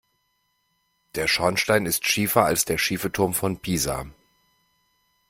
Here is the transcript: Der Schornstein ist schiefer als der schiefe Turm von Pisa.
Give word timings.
Der 1.13 1.27
Schornstein 1.27 1.85
ist 1.85 2.07
schiefer 2.07 2.43
als 2.43 2.65
der 2.65 2.79
schiefe 2.79 3.11
Turm 3.11 3.35
von 3.35 3.59
Pisa. 3.61 4.07